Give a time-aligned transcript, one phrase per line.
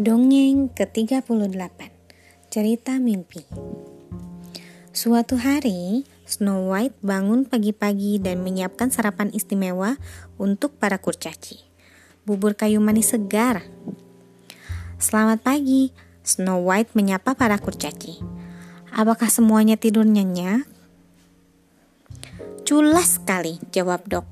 [0.00, 1.92] Dongeng ke-38
[2.48, 3.44] Cerita Mimpi
[4.96, 10.00] Suatu hari, Snow White bangun pagi-pagi dan menyiapkan sarapan istimewa
[10.40, 11.60] untuk para kurcaci.
[12.24, 13.68] Bubur kayu manis segar.
[14.96, 15.92] Selamat pagi,
[16.24, 18.24] Snow White menyapa para kurcaci.
[18.96, 20.64] Apakah semuanya tidur nyenyak?
[22.64, 24.24] Culas sekali, jawab dok.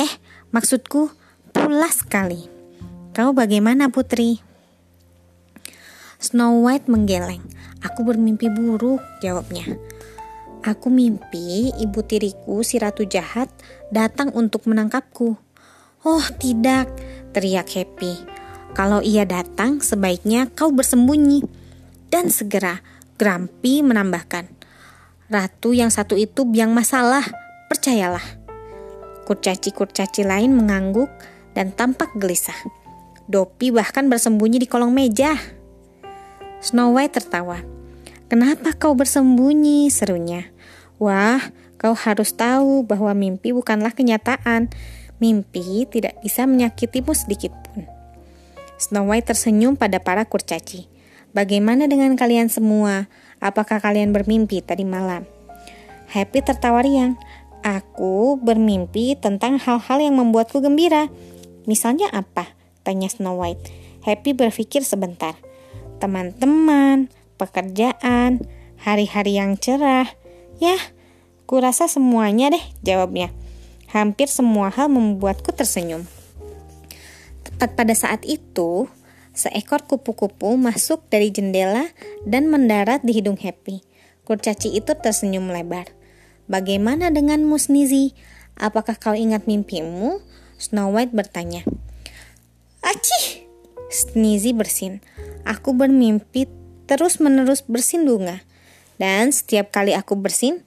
[0.00, 0.16] Eh,
[0.48, 1.12] maksudku
[1.52, 2.48] pulas sekali.
[3.12, 4.48] Kau bagaimana, Putri?
[6.30, 7.42] Snow White menggeleng.
[7.82, 9.66] Aku bermimpi buruk, jawabnya.
[10.62, 13.50] Aku mimpi ibu tiriku si ratu jahat
[13.90, 15.34] datang untuk menangkapku.
[16.06, 16.86] Oh tidak,
[17.34, 18.14] teriak Happy.
[18.78, 21.42] Kalau ia datang, sebaiknya kau bersembunyi.
[22.14, 22.78] Dan segera,
[23.18, 24.46] Grumpy menambahkan.
[25.26, 27.26] Ratu yang satu itu biang masalah,
[27.66, 28.22] percayalah.
[29.26, 31.10] Kurcaci-kurcaci lain mengangguk
[31.58, 32.56] dan tampak gelisah.
[33.26, 35.58] Dopi bahkan bersembunyi di kolong meja.
[36.60, 37.64] Snow White tertawa.
[38.28, 39.88] Kenapa kau bersembunyi?
[39.88, 40.52] serunya.
[41.00, 41.40] Wah,
[41.80, 44.68] kau harus tahu bahwa mimpi bukanlah kenyataan.
[45.24, 47.88] Mimpi tidak bisa menyakitimu sedikit pun.
[48.76, 50.84] Snow White tersenyum pada para kurcaci.
[51.32, 53.08] Bagaimana dengan kalian semua?
[53.40, 55.24] Apakah kalian bermimpi tadi malam?
[56.12, 57.16] Happy tertawa riang.
[57.64, 61.08] Aku bermimpi tentang hal-hal yang membuatku gembira.
[61.64, 62.52] Misalnya apa?
[62.84, 63.72] Tanya Snow White.
[64.04, 65.40] Happy berpikir sebentar
[66.00, 68.42] teman-teman, pekerjaan,
[68.80, 70.08] hari-hari yang cerah.
[70.56, 70.76] Ya,
[71.44, 73.30] kurasa semuanya deh jawabnya.
[73.92, 76.08] Hampir semua hal membuatku tersenyum.
[77.44, 78.88] Tepat pada saat itu,
[79.36, 81.88] seekor kupu-kupu masuk dari jendela
[82.24, 83.84] dan mendarat di hidung Happy.
[84.24, 85.90] Kurcaci itu tersenyum lebar.
[86.46, 88.14] Bagaimana denganmu, Sneezy?
[88.54, 90.22] Apakah kau ingat mimpimu?
[90.60, 91.64] Snow White bertanya.
[92.84, 93.39] Acih!
[93.90, 95.02] Sneezy bersin.
[95.42, 96.46] Aku bermimpi
[96.86, 98.46] terus-menerus bersin bunga.
[99.02, 100.62] Dan setiap kali aku bersin,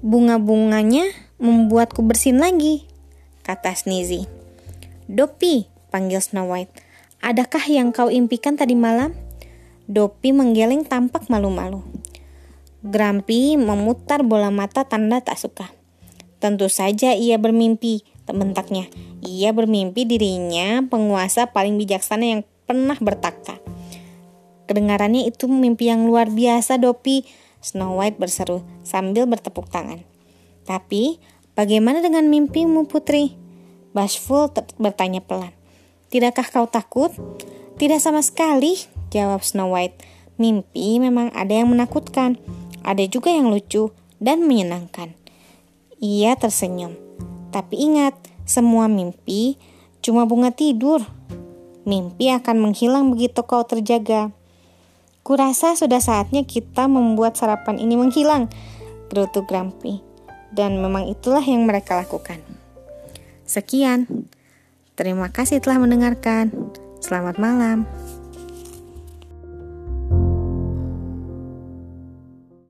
[0.00, 1.10] bunga-bunganya
[1.42, 2.86] membuatku bersin lagi,
[3.42, 4.30] kata Sneezy.
[5.10, 6.70] Dopi, panggil Snow White.
[7.18, 9.16] Adakah yang kau impikan tadi malam?
[9.88, 11.82] Dopi menggeleng tampak malu-malu.
[12.84, 15.66] Grumpy memutar bola mata tanda tak suka.
[16.38, 18.90] Tentu saja ia bermimpi, bentaknya.
[19.24, 23.60] Ia bermimpi dirinya penguasa paling bijaksana yang pernah bertakhta.
[24.68, 27.24] Kedengarannya itu mimpi yang luar biasa, Dopi.
[27.58, 30.04] Snow White berseru sambil bertepuk tangan.
[30.68, 31.18] Tapi,
[31.56, 33.34] bagaimana dengan mimpimu, Putri?
[33.96, 35.56] Bashful bertanya pelan.
[36.12, 37.10] Tidakkah kau takut?
[37.80, 38.76] Tidak sama sekali,
[39.08, 40.04] jawab Snow White.
[40.36, 42.36] Mimpi memang ada yang menakutkan,
[42.84, 43.90] ada juga yang lucu
[44.22, 45.16] dan menyenangkan.
[45.98, 47.07] Ia tersenyum.
[47.48, 48.14] Tapi ingat,
[48.48, 49.56] semua mimpi
[50.04, 51.04] cuma bunga tidur.
[51.88, 54.32] Mimpi akan menghilang begitu kau terjaga.
[55.24, 58.48] Kurasa sudah saatnya kita membuat sarapan ini menghilang,
[59.12, 60.00] gerutu Grumpy.
[60.48, 62.40] Dan memang itulah yang mereka lakukan.
[63.44, 64.28] Sekian.
[64.96, 66.72] Terima kasih telah mendengarkan.
[67.04, 67.84] Selamat malam.